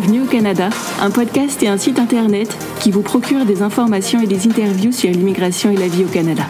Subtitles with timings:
[0.00, 0.70] Bienvenue au Canada,
[1.02, 5.10] un podcast et un site internet qui vous procure des informations et des interviews sur
[5.10, 6.44] l'immigration et la vie au Canada.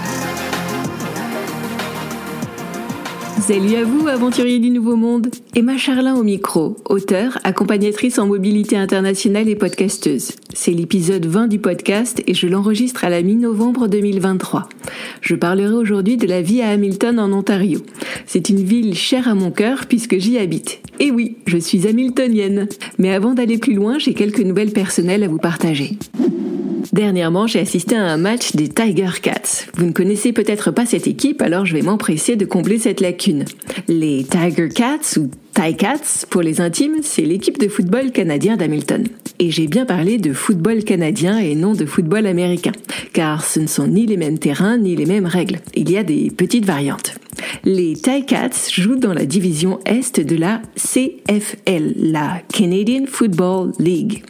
[3.53, 5.27] Salut à vous, aventuriers du Nouveau Monde.
[5.57, 10.30] Emma Charlin au micro, auteure, accompagnatrice en mobilité internationale et podcasteuse.
[10.55, 14.68] C'est l'épisode 20 du podcast et je l'enregistre à la mi-novembre 2023.
[15.21, 17.81] Je parlerai aujourd'hui de la vie à Hamilton en Ontario.
[18.25, 20.79] C'est une ville chère à mon cœur puisque j'y habite.
[21.01, 22.68] Et oui, je suis hamiltonienne.
[22.98, 25.98] Mais avant d'aller plus loin, j'ai quelques nouvelles personnelles à vous partager.
[26.93, 29.67] Dernièrement, j'ai assisté à un match des Tiger Cats.
[29.75, 33.44] Vous ne connaissez peut-être pas cette équipe, alors je vais m'empresser de combler cette lacune.
[33.86, 39.05] Les Tiger Cats ou Cats, pour les intimes, c'est l'équipe de football canadien d'Hamilton.
[39.39, 42.73] Et j'ai bien parlé de football canadien et non de football américain,
[43.12, 45.61] car ce ne sont ni les mêmes terrains ni les mêmes règles.
[45.75, 47.15] Il y a des petites variantes.
[47.65, 54.23] Les Cats jouent dans la division Est de la CFL, la Canadian Football League.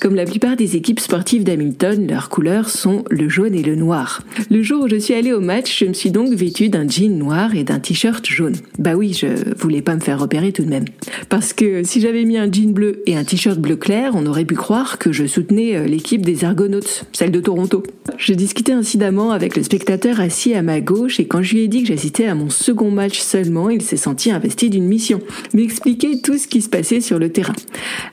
[0.00, 4.22] Comme la plupart des équipes sportives d'Hamilton, leurs couleurs sont le jaune et le noir.
[4.50, 7.16] Le jour où je suis allée au match, je me suis donc vêtue d'un jean
[7.18, 8.56] noir et d'un t-shirt jaune.
[8.78, 10.84] Bah oui, je voulais pas me faire repérer tout même.
[11.28, 14.44] Parce que si j'avais mis un jean bleu et un t-shirt bleu clair, on aurait
[14.44, 17.82] pu croire que je soutenais euh, l'équipe des Argonautes, celle de Toronto.
[18.16, 21.68] Je discutais incidemment avec le spectateur assis à ma gauche et quand je lui ai
[21.68, 25.20] dit que j'assistais à mon second match seulement, il s'est senti investi d'une mission,
[25.54, 27.54] m'expliquer tout ce qui se passait sur le terrain.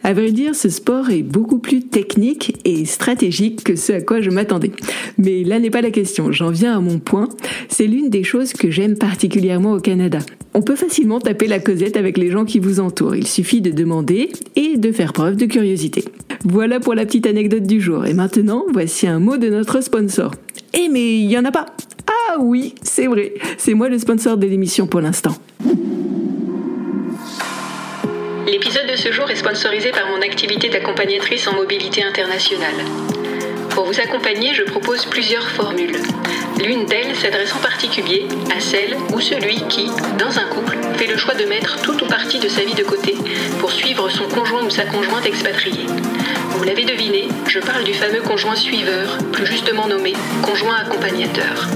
[0.03, 4.21] À vrai dire, ce sport est beaucoup plus technique et stratégique que ce à quoi
[4.21, 4.71] je m'attendais.
[5.17, 7.29] Mais là n'est pas la question, j'en viens à mon point.
[7.69, 10.19] C'est l'une des choses que j'aime particulièrement au Canada.
[10.57, 13.17] On peut facilement taper la causette avec les gens qui vous entourent.
[13.17, 16.05] Il suffit de demander et de faire preuve de curiosité.
[16.45, 18.05] Voilà pour la petite anecdote du jour.
[18.05, 20.33] Et maintenant, voici un mot de notre sponsor.
[20.73, 21.65] Eh mais il y en a pas.
[22.07, 23.33] Ah oui, c'est vrai.
[23.57, 25.35] C'est moi le sponsor de l'émission pour l'instant.
[28.47, 32.75] L'épisode de ce jour est sponsorisé par mon activité d'accompagnatrice en mobilité internationale.
[33.75, 35.97] Pour vous accompagner, je propose plusieurs formules.
[36.63, 38.25] L'une d'elles s'adresse en particulier
[38.55, 39.87] à celle ou celui qui,
[40.17, 42.83] dans un couple, fait le choix de mettre tout ou partie de sa vie de
[42.83, 43.15] côté
[43.59, 45.87] pour suivre son conjoint ou sa conjointe expatriée.
[46.51, 51.67] Vous l'avez deviné, je parle du fameux conjoint suiveur, plus justement nommé conjoint accompagnateur.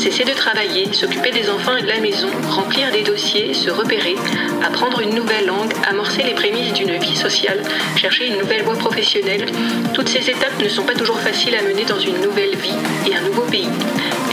[0.00, 4.16] Cesser de travailler, s'occuper des enfants et de la maison, remplir des dossiers, se repérer,
[4.64, 7.60] apprendre une nouvelle langue, amorcer les prémices d'une vie sociale,
[7.96, 9.44] chercher une nouvelle voie professionnelle,
[9.92, 13.14] toutes ces étapes ne sont pas toujours faciles à mener dans une nouvelle vie et
[13.14, 13.68] un nouveau pays.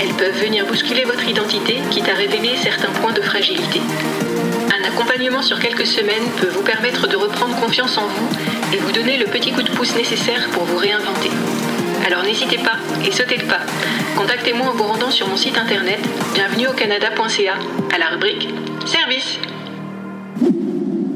[0.02, 3.82] Elles peuvent venir bousculer votre identité, quitte à révéler certains points de fragilité.
[4.72, 8.30] Un accompagnement sur quelques semaines peut vous permettre de reprendre confiance en vous
[8.74, 11.30] et vous donner le petit coup de pouce nécessaire pour vous réinventer.
[12.06, 13.62] Alors n'hésitez pas et sautez le pas.
[14.16, 16.00] Contactez-moi en vous rendant sur mon site internet
[16.34, 17.54] bienvenue au canada.ca
[17.94, 18.48] à la rubrique
[18.86, 19.40] Service.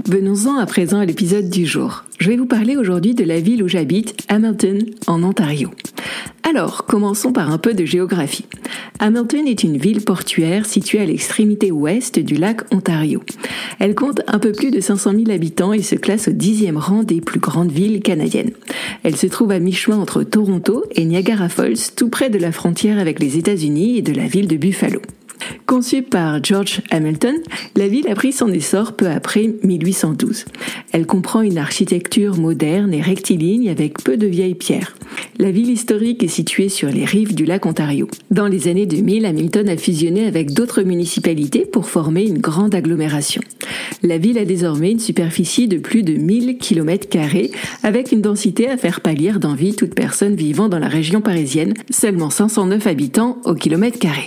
[0.07, 2.03] Venons-en à présent à l'épisode du jour.
[2.19, 5.71] Je vais vous parler aujourd'hui de la ville où j'habite, Hamilton, en Ontario.
[6.43, 8.45] Alors, commençons par un peu de géographie.
[8.99, 13.21] Hamilton est une ville portuaire située à l'extrémité ouest du lac Ontario.
[13.79, 17.03] Elle compte un peu plus de 500 000 habitants et se classe au dixième rang
[17.03, 18.51] des plus grandes villes canadiennes.
[19.03, 22.99] Elle se trouve à mi-chemin entre Toronto et Niagara Falls, tout près de la frontière
[22.99, 25.01] avec les États-Unis et de la ville de Buffalo.
[25.65, 27.35] Conçue par George Hamilton,
[27.75, 30.45] la ville a pris son essor peu après 1812.
[30.91, 34.95] Elle comprend une architecture moderne et rectiligne avec peu de vieilles pierres.
[35.37, 38.07] La ville historique est située sur les rives du lac Ontario.
[38.29, 43.41] Dans les années 2000, Hamilton a fusionné avec d'autres municipalités pour former une grande agglomération.
[44.03, 47.07] La ville a désormais une superficie de plus de 1000 km
[47.83, 52.29] avec une densité à faire pâlir d'envie toute personne vivant dans la région parisienne, seulement
[52.29, 54.25] 509 habitants au kilomètre carré.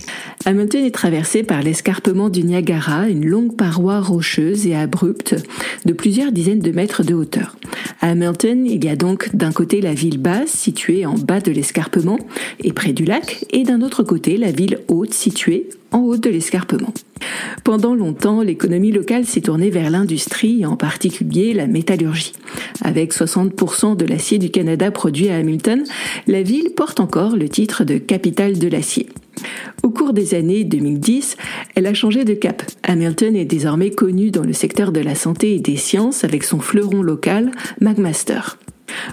[1.05, 5.35] Traversé par l'escarpement du Niagara, une longue paroi rocheuse et abrupte
[5.85, 7.59] de plusieurs dizaines de mètres de hauteur.
[8.01, 11.53] À Hamilton, il y a donc d'un côté la ville basse, située en bas de
[11.53, 12.19] l'escarpement
[12.59, 16.31] et près du lac, et d'un autre côté la ville haute, située en haut de
[16.31, 16.95] l'escarpement.
[17.65, 22.33] Pendant longtemps, l'économie locale s'est tournée vers l'industrie, en particulier la métallurgie.
[22.83, 25.85] Avec 60% de l'acier du Canada produit à Hamilton,
[26.27, 29.07] la ville porte encore le titre de capitale de l'acier.
[29.85, 31.37] Au cours des années 2010,
[31.75, 32.63] elle a changé de cap.
[32.85, 36.59] Hamilton est désormais connue dans le secteur de la santé et des sciences avec son
[36.59, 37.51] fleuron local,
[37.83, 38.57] McMaster.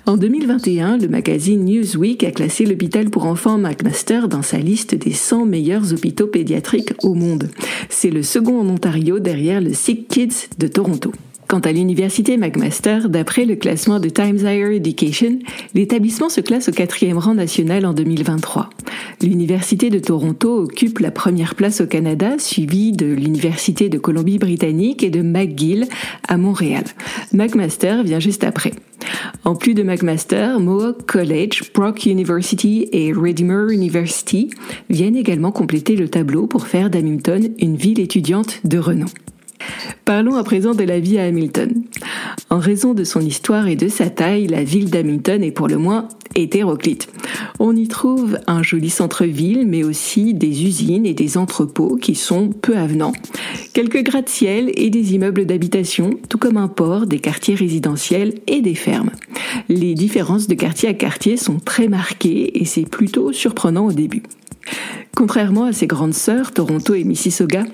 [0.06, 5.12] En 2021, le magazine Newsweek a classé l'hôpital pour enfants McMaster dans sa liste des
[5.12, 7.50] 100 meilleurs hôpitaux pédiatriques au monde.
[7.90, 11.12] C'est le second en Ontario derrière le Sick Kids de Toronto.
[11.52, 15.40] Quant à l'université McMaster, d'après le classement de Times Higher Education,
[15.74, 18.70] l'établissement se classe au quatrième rang national en 2023.
[19.22, 25.10] L'université de Toronto occupe la première place au Canada, suivie de l'université de Colombie-Britannique et
[25.10, 25.90] de McGill
[26.26, 26.86] à Montréal.
[27.34, 28.72] McMaster vient juste après.
[29.44, 34.52] En plus de McMaster, Mohawk College, Brock University et Redeemer University
[34.90, 39.08] viennent également compléter le tableau pour faire d'Hamilton une ville étudiante de renom.
[40.06, 41.84] Parlons à présent de la vie à Hamilton.
[42.50, 45.78] En raison de son histoire et de sa taille, la ville d'Hamilton est pour le
[45.78, 47.10] moins hétéroclite.
[47.60, 52.50] On y trouve un joli centre-ville, mais aussi des usines et des entrepôts qui sont
[52.50, 53.14] peu avenants,
[53.74, 58.76] quelques gratte-ciel et des immeubles d'habitation, tout comme un port, des quartiers résidentiels et des
[58.76, 59.12] fermes.
[59.70, 64.24] Les différences de quartier à quartier sont très marquées et c'est plutôt surprenant au début.
[65.16, 67.66] Contrairement à ses grandes sœurs, Toronto et Mississauga,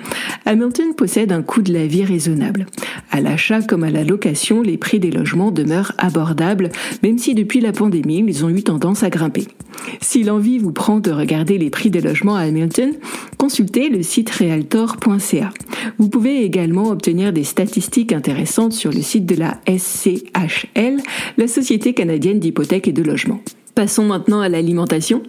[0.46, 2.66] Hamilton possède un coût de la vie raisonnable.
[3.12, 6.72] À l'achat comme à la location, les prix des logements demeurent abordables,
[7.04, 9.48] même si depuis la pandémie, ils ont eu tendance à grimper.
[10.02, 12.94] Si l'envie vous prend de regarder les prix des logements à Hamilton,
[13.38, 15.52] consultez le site realtor.ca.
[16.00, 21.02] Vous pouvez également obtenir des statistiques intéressantes sur le site de la SCHL,
[21.38, 23.42] la Société canadienne d'hypothèques et de logement.
[23.78, 25.22] Passons maintenant à l'alimentation.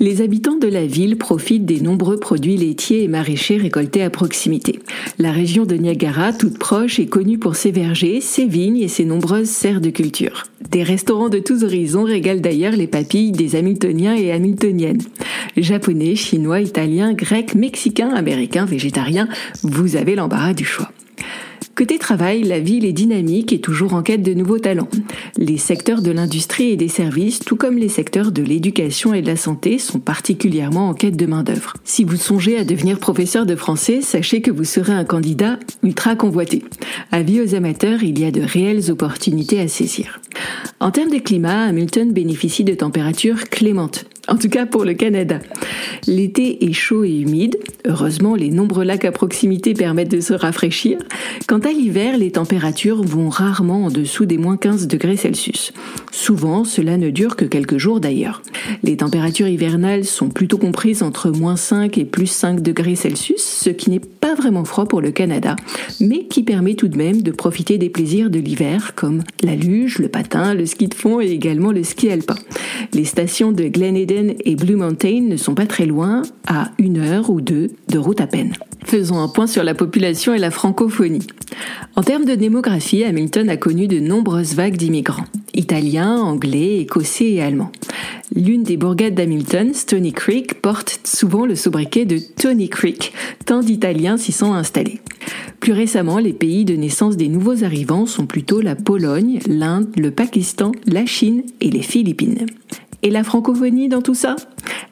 [0.00, 4.78] Les habitants de la ville profitent des nombreux produits laitiers et maraîchers récoltés à proximité.
[5.18, 9.04] La région de Niagara, toute proche, est connue pour ses vergers, ses vignes et ses
[9.04, 10.44] nombreuses serres de culture.
[10.70, 15.02] Des restaurants de tous horizons régalent d'ailleurs les papilles des Hamiltoniens et Hamiltoniennes.
[15.58, 19.28] Japonais, chinois, italiens, grecs, mexicains, américains, végétariens,
[19.64, 20.90] vous avez l'embarras du choix.
[21.74, 24.90] Côté travail, la ville est dynamique et toujours en quête de nouveaux talents.
[25.38, 29.26] Les secteurs de l'industrie et des services, tout comme les secteurs de l'éducation et de
[29.26, 31.74] la santé, sont particulièrement en quête de main-d'œuvre.
[31.84, 36.14] Si vous songez à devenir professeur de français, sachez que vous serez un candidat ultra
[36.14, 36.62] convoité.
[37.10, 40.20] Avis aux amateurs, il y a de réelles opportunités à saisir.
[40.78, 45.38] En termes de climat, Hamilton bénéficie de températures clémentes en tout cas pour le Canada.
[46.06, 47.56] L'été est chaud et humide.
[47.86, 50.98] Heureusement, les nombreux lacs à proximité permettent de se rafraîchir.
[51.46, 55.72] Quant à l'hiver, les températures vont rarement en dessous des moins 15 degrés Celsius.
[56.10, 58.42] Souvent, cela ne dure que quelques jours d'ailleurs.
[58.82, 63.70] Les températures hivernales sont plutôt comprises entre moins 5 et plus 5 degrés Celsius, ce
[63.70, 65.56] qui n'est pas vraiment froid pour le Canada,
[66.00, 69.98] mais qui permet tout de même de profiter des plaisirs de l'hiver comme la luge,
[69.98, 72.36] le patin, le ski de fond et également le ski alpin.
[72.92, 73.96] Les stations de Glen
[74.44, 78.20] et Blue Mountain ne sont pas très loin, à une heure ou deux de route
[78.20, 78.52] à peine.
[78.84, 81.26] Faisons un point sur la population et la francophonie.
[81.96, 87.42] En termes de démographie, Hamilton a connu de nombreuses vagues d'immigrants, italiens, anglais, écossais et
[87.42, 87.72] allemands.
[88.34, 93.12] L'une des bourgades d'Hamilton, Stony Creek, porte souvent le sobriquet de Tony Creek,
[93.46, 95.00] tant d'Italiens s'y sont installés.
[95.60, 100.10] Plus récemment, les pays de naissance des nouveaux arrivants sont plutôt la Pologne, l'Inde, le
[100.10, 102.46] Pakistan, la Chine et les Philippines.
[103.02, 104.36] Et la francophonie dans tout ça?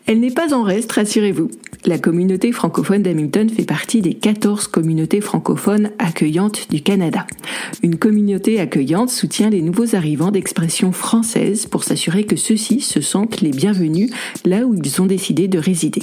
[0.06, 1.50] Elle n'est pas en reste, rassurez-vous.
[1.86, 7.26] La communauté francophone d'Hamilton fait partie des 14 communautés francophones accueillantes du Canada.
[7.82, 13.40] Une communauté accueillante soutient les nouveaux arrivants d'expression française pour s'assurer que ceux-ci se sentent
[13.40, 14.10] les bienvenus
[14.44, 16.02] là où ils ont décidé de résider.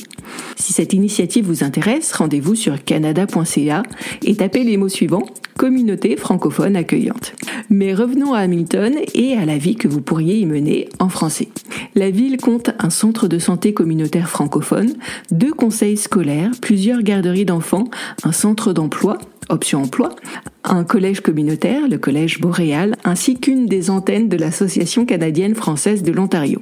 [0.55, 3.83] Si cette initiative vous intéresse, rendez-vous sur canada.ca
[4.23, 5.27] et tapez les mots suivants
[5.57, 7.33] communauté francophone accueillante.
[7.69, 11.49] Mais revenons à Hamilton et à la vie que vous pourriez y mener en français.
[11.95, 14.93] La ville compte un centre de santé communautaire francophone,
[15.31, 17.85] deux conseils scolaires, plusieurs garderies d'enfants,
[18.23, 19.17] un centre d'emploi,
[19.49, 20.15] option emploi,
[20.63, 26.11] un collège communautaire, le collège Boréal, ainsi qu'une des antennes de l'Association canadienne française de
[26.11, 26.61] l'Ontario.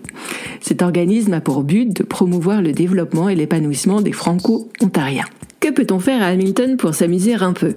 [0.62, 5.26] Cet organisme a pour but de promouvoir le développement et l'épanouissement des franco-ontariens.
[5.60, 7.76] Que peut-on faire à Hamilton pour s'amuser un peu?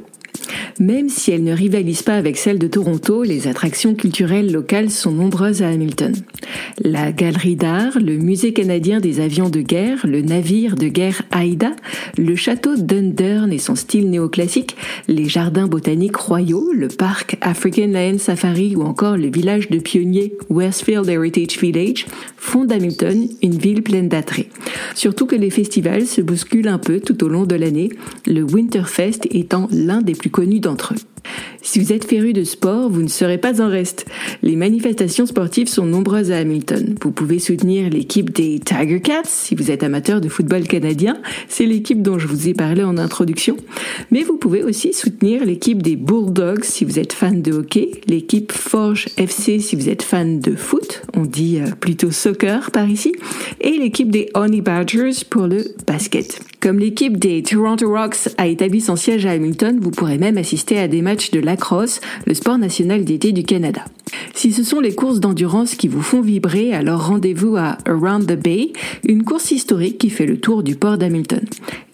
[0.78, 5.10] Même si elles ne rivalisent pas avec celles de Toronto, les attractions culturelles locales sont
[5.10, 6.14] nombreuses à Hamilton.
[6.82, 11.72] La galerie d'art, le musée canadien des avions de guerre, le navire de guerre Aida,
[12.16, 14.76] le château Dundurn et son style néoclassique,
[15.08, 20.34] les jardins botaniques royaux, le parc African Lion Safari ou encore le village de pionniers
[20.48, 24.48] Westfield Heritage Village font d'Hamilton une ville pleine d'attrait.
[24.94, 27.90] Surtout que les festivals se bousculent un peu tout au long de l'année,
[28.26, 30.98] le Winterfest étant l'un des plus connus d'entre eux.
[31.62, 34.06] Si vous êtes féru de sport, vous ne serez pas en reste.
[34.42, 36.94] Les manifestations sportives sont nombreuses à Hamilton.
[37.02, 41.18] Vous pouvez soutenir l'équipe des Tiger Cats si vous êtes amateur de football canadien.
[41.48, 43.56] C'est l'équipe dont je vous ai parlé en introduction.
[44.10, 48.52] Mais vous pouvez aussi soutenir l'équipe des Bulldogs si vous êtes fan de hockey, l'équipe
[48.52, 53.12] Forge FC si vous êtes fan de foot, on dit euh, plutôt soccer par ici,
[53.60, 56.40] et l'équipe des Honey Badgers pour le basket.
[56.60, 60.78] Comme l'équipe des Toronto Rocks a établi son siège à Hamilton, vous pourrez même assister
[60.78, 63.84] à des matchs de lacrosse, le sport national d'été du Canada.
[64.34, 68.42] Si ce sont les courses d'endurance qui vous font vibrer, alors rendez-vous à Around the
[68.42, 68.72] Bay,
[69.06, 71.44] une course historique qui fait le tour du port d'Hamilton.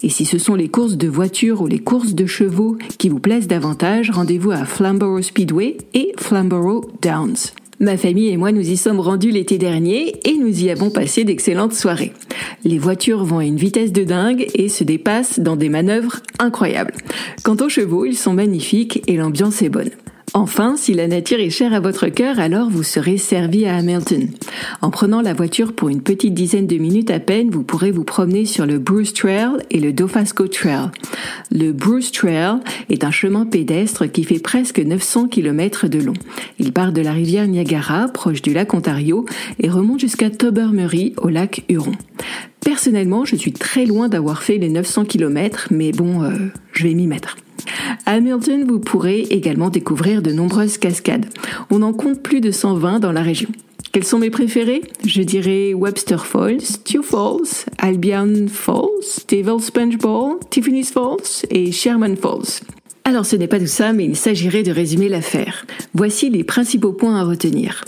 [0.01, 3.19] Et si ce sont les courses de voitures ou les courses de chevaux qui vous
[3.19, 7.53] plaisent davantage, rendez-vous à Flamborough Speedway et Flamborough Downs.
[7.79, 11.25] Ma famille et moi nous y sommes rendus l'été dernier et nous y avons passé
[11.25, 12.13] d'excellentes soirées.
[12.63, 16.93] Les voitures vont à une vitesse de dingue et se dépassent dans des manœuvres incroyables.
[17.43, 19.91] Quant aux chevaux, ils sont magnifiques et l'ambiance est bonne.
[20.37, 24.27] Enfin, si la nature est chère à votre cœur, alors vous serez servi à Hamilton.
[24.81, 28.03] En prenant la voiture pour une petite dizaine de minutes à peine, vous pourrez vous
[28.03, 30.89] promener sur le Bruce Trail et le Dofasco Trail.
[31.51, 32.57] Le Bruce Trail
[32.89, 36.15] est un chemin pédestre qui fait presque 900 km de long.
[36.59, 39.25] Il part de la rivière Niagara, proche du lac Ontario,
[39.61, 41.93] et remonte jusqu'à Tobermory, au lac Huron.
[42.59, 46.31] Personnellement, je suis très loin d'avoir fait les 900 km, mais bon, euh,
[46.73, 47.37] je vais m'y mettre.
[48.05, 51.25] À Hamilton, vous pourrez également découvrir de nombreuses cascades.
[51.69, 53.49] On en compte plus de 120 dans la région.
[53.91, 60.35] Quels sont mes préférés Je dirais Webster Falls, Tew Falls, Albion Falls, Devil Sponge Ball,
[60.49, 62.61] Tiffany's Falls et Sherman Falls.
[63.05, 65.65] Alors ce n'est pas tout ça, mais il s'agirait de résumer l'affaire.
[65.93, 67.85] Voici les principaux points à retenir.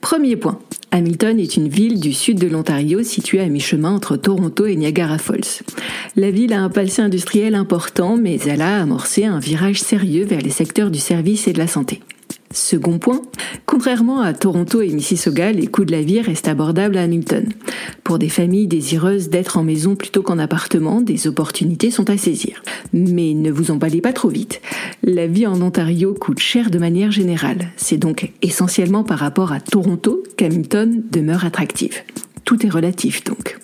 [0.00, 0.58] Premier point,
[0.96, 5.18] Hamilton est une ville du sud de l'Ontario située à mi-chemin entre Toronto et Niagara
[5.18, 5.62] Falls.
[6.16, 10.40] La ville a un passé industriel important, mais elle a amorcé un virage sérieux vers
[10.40, 12.00] les secteurs du service et de la santé.
[12.56, 13.20] Second point,
[13.66, 17.50] contrairement à Toronto et Mississauga, les coûts de la vie restent abordables à Hamilton.
[18.02, 22.62] Pour des familles désireuses d'être en maison plutôt qu'en appartement, des opportunités sont à saisir.
[22.94, 24.62] Mais ne vous emballez pas trop vite.
[25.02, 27.68] La vie en Ontario coûte cher de manière générale.
[27.76, 32.00] C'est donc essentiellement par rapport à Toronto qu'Hamilton demeure attractive.
[32.46, 33.58] Tout est relatif donc.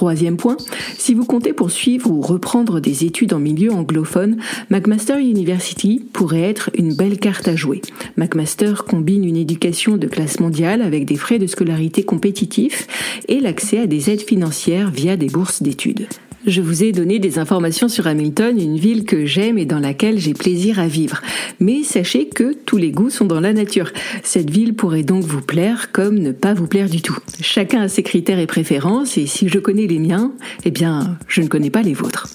[0.00, 0.56] Troisième point,
[0.96, 4.38] si vous comptez poursuivre ou reprendre des études en milieu anglophone,
[4.70, 7.82] McMaster University pourrait être une belle carte à jouer.
[8.16, 12.86] McMaster combine une éducation de classe mondiale avec des frais de scolarité compétitifs
[13.28, 16.06] et l'accès à des aides financières via des bourses d'études.
[16.46, 20.18] Je vous ai donné des informations sur Hamilton, une ville que j'aime et dans laquelle
[20.18, 21.20] j'ai plaisir à vivre.
[21.60, 23.92] Mais sachez que tous les goûts sont dans la nature.
[24.22, 27.18] Cette ville pourrait donc vous plaire comme ne pas vous plaire du tout.
[27.42, 30.32] Chacun a ses critères et préférences et si je connais les miens,
[30.64, 32.28] eh bien, je ne connais pas les vôtres.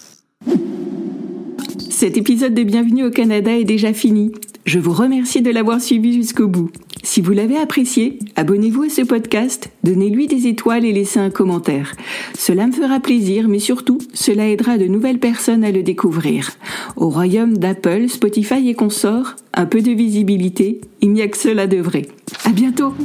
[1.89, 4.31] Cet épisode de Bienvenue au Canada est déjà fini.
[4.65, 6.71] Je vous remercie de l'avoir suivi jusqu'au bout.
[7.03, 11.93] Si vous l'avez apprécié, abonnez-vous à ce podcast, donnez-lui des étoiles et laissez un commentaire.
[12.35, 16.49] Cela me fera plaisir, mais surtout, cela aidera de nouvelles personnes à le découvrir.
[16.95, 21.67] Au royaume d'Apple, Spotify et consorts, un peu de visibilité, il n'y a que cela
[21.67, 22.07] de vrai.
[22.43, 22.95] À bientôt!